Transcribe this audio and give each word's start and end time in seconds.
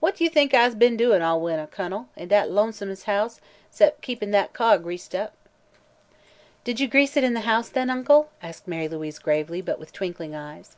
What 0.00 0.20
yo' 0.20 0.28
think 0.28 0.52
I's 0.52 0.74
be'n 0.74 0.96
doin' 0.96 1.22
all 1.22 1.40
winter, 1.40 1.68
Kun'l, 1.68 2.08
in 2.16 2.26
dat 2.26 2.50
lonesomeness 2.50 3.04
house, 3.04 3.40
'cept 3.70 4.00
keepin' 4.02 4.32
dat 4.32 4.52
car 4.52 4.76
greased 4.78 5.14
up?" 5.14 5.34
"Did 6.64 6.80
you 6.80 6.88
grease 6.88 7.16
it 7.16 7.22
in 7.22 7.34
the 7.34 7.42
house, 7.42 7.68
then, 7.68 7.88
Uncle?" 7.88 8.30
asked 8.42 8.66
Mary 8.66 8.88
Louise 8.88 9.20
gravely, 9.20 9.62
but 9.62 9.78
with 9.78 9.92
twinkling 9.92 10.34
eyes. 10.34 10.76